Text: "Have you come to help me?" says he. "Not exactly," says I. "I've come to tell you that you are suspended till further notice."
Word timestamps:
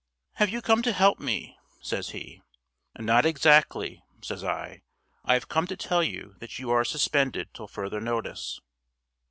"Have 0.37 0.49
you 0.49 0.63
come 0.63 0.81
to 0.81 0.93
help 0.93 1.19
me?" 1.19 1.59
says 1.79 2.09
he. 2.09 2.41
"Not 2.97 3.23
exactly," 3.23 4.01
says 4.23 4.43
I. 4.43 4.81
"I've 5.23 5.47
come 5.47 5.67
to 5.67 5.77
tell 5.77 6.01
you 6.01 6.33
that 6.39 6.57
you 6.57 6.71
are 6.71 6.83
suspended 6.83 7.53
till 7.53 7.67
further 7.67 8.01
notice." 8.01 8.59